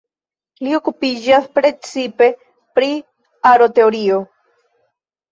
[0.67, 2.29] Li okupiĝas precipe
[2.79, 2.87] pri
[3.49, 4.17] Aroteorio.